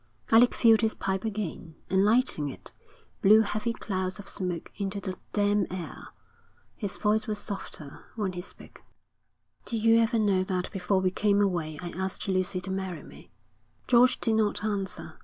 Alec 0.31 0.55
filled 0.55 0.81
his 0.81 0.95
pipe 0.95 1.23
again, 1.23 1.75
and 1.87 2.03
lighting 2.03 2.49
it, 2.49 2.73
blew 3.21 3.41
heavy 3.41 3.71
clouds 3.71 4.17
of 4.17 4.27
smoke 4.27 4.71
into 4.77 4.99
the 4.99 5.15
damp 5.31 5.71
air. 5.71 6.07
His 6.75 6.97
voice 6.97 7.27
was 7.27 7.37
softer 7.37 8.03
when 8.15 8.33
he 8.33 8.41
spoke. 8.41 8.81
'Did 9.65 9.83
you 9.83 9.99
ever 9.99 10.17
know 10.17 10.43
that 10.43 10.71
before 10.71 11.01
we 11.01 11.11
came 11.11 11.39
away 11.39 11.77
I 11.83 11.91
asked 11.91 12.27
Lucy 12.27 12.59
to 12.61 12.71
marry 12.71 13.03
me?' 13.03 13.29
George 13.87 14.19
did 14.19 14.33
not 14.37 14.63
answer. 14.63 15.19